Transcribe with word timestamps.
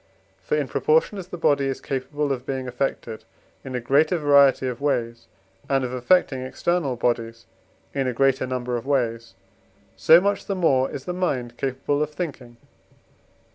For, 0.41 0.55
in 0.57 0.67
proportion 0.67 1.19
as 1.19 1.27
the 1.27 1.37
body 1.37 1.65
is 1.67 1.79
capable 1.79 2.31
of 2.31 2.43
being 2.43 2.67
affected 2.67 3.23
in 3.63 3.75
a 3.75 3.79
greater 3.79 4.17
variety 4.17 4.65
of 4.67 4.81
ways, 4.81 5.27
and 5.69 5.83
of 5.85 5.93
affecting 5.93 6.41
external 6.41 6.95
bodies 6.95 7.45
in 7.93 8.07
a 8.07 8.11
great 8.13 8.41
number 8.41 8.75
of 8.77 8.87
ways, 8.87 9.35
so 9.95 10.19
much 10.19 10.47
the 10.47 10.55
more 10.55 10.89
is 10.89 11.05
the 11.05 11.13
mind 11.13 11.55
capable 11.55 12.01
of 12.01 12.09
thinking 12.11 12.57
(IV. 12.63 12.69